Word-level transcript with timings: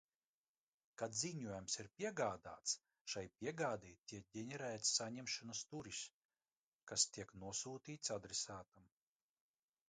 Kad 0.99 1.17
ziņojums 1.17 1.75
ir 1.83 1.89
piegādāts, 1.99 2.73
šai 3.13 3.23
piegādei 3.41 3.91
tiek 4.13 4.31
ģenerēts 4.39 4.95
saņemšanas 5.01 5.63
turis, 5.75 6.01
kas 6.93 7.07
tiek 7.19 7.37
nosūtīts 7.45 8.17
adresātam. 8.19 8.91